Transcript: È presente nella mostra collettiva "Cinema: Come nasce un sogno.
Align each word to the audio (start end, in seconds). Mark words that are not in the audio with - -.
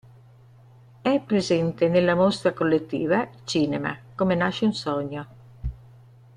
È 1.03 1.21
presente 1.21 1.87
nella 1.87 2.15
mostra 2.15 2.53
collettiva 2.53 3.29
"Cinema: 3.43 3.95
Come 4.15 4.33
nasce 4.33 4.65
un 4.65 4.73
sogno. 4.73 5.27